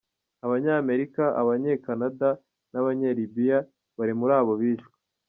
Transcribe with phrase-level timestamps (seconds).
[0.45, 2.29] Abanye Amerika, abanye Canada
[2.71, 3.57] n'abanye Libya
[3.97, 4.93] bari muri abo bishwe.